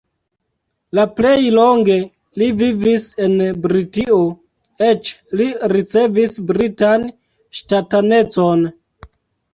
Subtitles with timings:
[0.99, 1.97] La plej longe
[2.41, 4.17] li vivis en Britio,
[4.89, 7.07] eĉ li ricevis britan
[7.61, 8.69] ŝtatanecon.